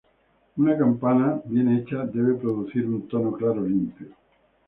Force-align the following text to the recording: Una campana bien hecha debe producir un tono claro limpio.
Una 0.57 0.75
campana 0.75 1.39
bien 1.45 1.77
hecha 1.77 2.07
debe 2.07 2.33
producir 2.33 2.87
un 2.87 3.07
tono 3.07 3.33
claro 3.33 3.61
limpio. 3.61 4.07